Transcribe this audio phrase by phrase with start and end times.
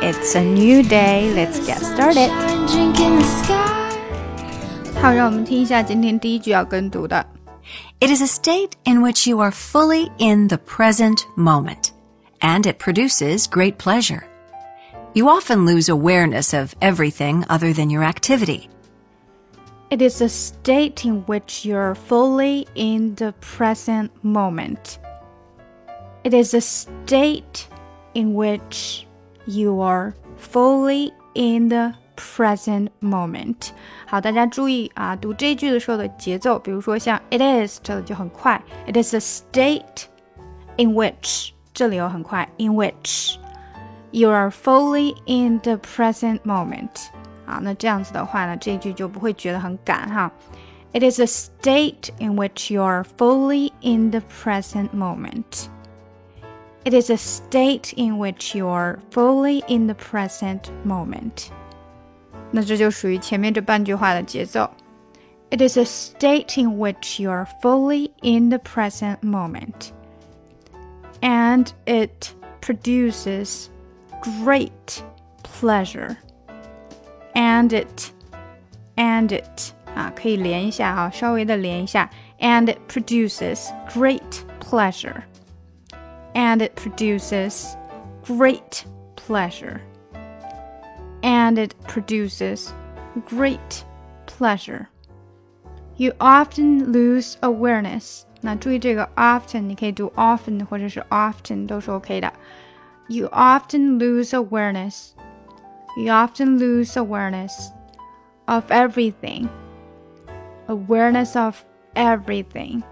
[0.00, 1.32] It's a new day.
[1.34, 2.30] Let's get started.
[5.00, 7.24] 好，让我们听一下今天第一句要跟读的。
[8.00, 11.90] It is a state in which you are fully in the present moment,
[12.40, 14.22] and it produces great pleasure.
[15.14, 18.68] You often lose awareness of everything other than your activity.
[19.90, 24.98] It is a state in which you're fully in the present moment.
[26.24, 27.68] It is a state
[28.14, 29.04] in which
[29.46, 33.70] you are fully in the present moment。
[34.06, 40.04] 好，大家注意啊，读这句的时候的节奏，比如说像 it is 这里就很快，it is a state
[40.76, 43.36] in which 这里又很快，in which
[44.10, 47.08] you are fully in the present moment。
[47.46, 50.30] 啊，那这样子的话呢，这句就不会觉得很赶哈。
[50.92, 55.68] It is a state in which you are fully in the present moment.
[56.84, 61.50] It is a state in which you are fully in the present moment.
[62.50, 64.70] 那这就属于前面这半句话的节奏。
[65.50, 69.92] It is a state in which you are fully in the present moment.
[71.20, 73.68] And it produces
[74.22, 75.02] great
[75.42, 76.16] pleasure.
[77.34, 78.12] And it,
[78.96, 82.08] and it 啊，可以连一下哈，稍微的连一下。
[82.40, 85.22] And it produces great pleasure
[86.34, 87.76] and it produces
[88.24, 88.84] great
[89.16, 89.80] pleasure.
[91.22, 92.72] And it produces
[93.26, 93.84] great
[94.26, 94.88] pleasure.
[95.96, 98.22] You often lose awareness.
[98.40, 102.32] 那注意这个 often，你可以读 often 或者是 often 都是 OK 的。
[103.08, 105.10] You often lose awareness.
[105.96, 107.70] You often lose awareness
[108.46, 109.48] of everything.
[110.68, 111.56] Awareness of
[111.94, 112.84] everything.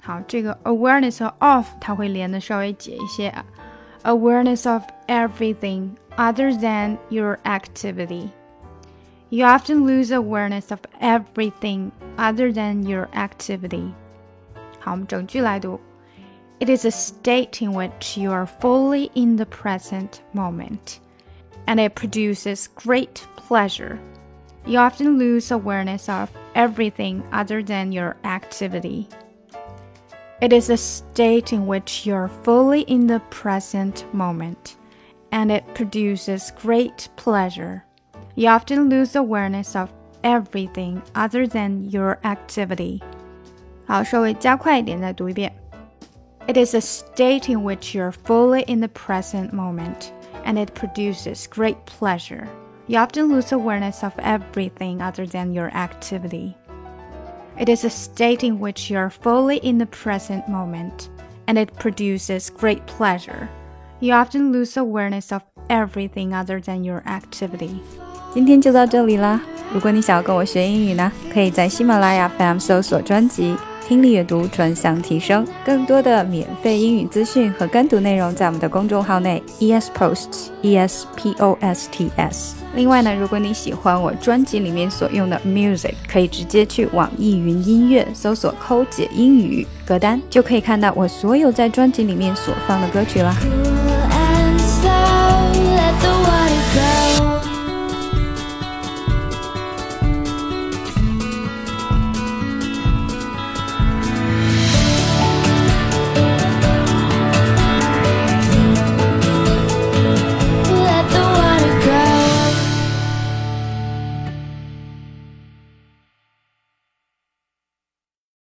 [0.00, 3.44] 好，这个 awareness of 它会连的稍微解一些啊。
[4.02, 8.28] Awareness of everything other than your activity.
[9.30, 13.92] You often lose awareness of everything other than your activity.
[14.78, 15.80] 好，我们整句来读。
[16.60, 20.98] It is a state in which you are fully in the present moment,
[21.66, 23.98] and it produces great pleasure.
[24.66, 29.08] You often lose awareness of everything other than your activity.
[30.40, 34.76] It is a state in which you're fully in the present moment,
[35.30, 37.84] and it produces great pleasure.
[38.34, 39.92] You often lose awareness of
[40.22, 43.00] everything other than your activity.
[43.86, 45.52] 好，稍微加快一点，再读一遍。
[46.46, 50.10] It is a state in which you're fully in the present moment,
[50.44, 52.48] and it produces great pleasure.
[52.86, 56.54] You often lose awareness of everything other than your activity.
[57.58, 61.08] It is a state in which you are fully in the present moment,
[61.46, 63.48] and it produces great pleasure.
[64.00, 67.80] You often lose awareness of everything other than your activity.
[68.34, 69.40] 今天就到这里啦！
[69.72, 73.56] 如果你想要跟我学英语呢，可以在喜马拉雅 FM 搜索专辑“
[73.89, 82.55] 听力阅读专项提升”，更多的免费英语资讯和跟读内容在我们的公众号内 ESPosts E S P O S T S。
[82.75, 93.35] 另外呢，如果你喜欢我专辑里面所用的 music，可以直接去网易云音乐搜索“抠姐英语”歌单，就可以看到我所有在专辑里面所放的歌曲了。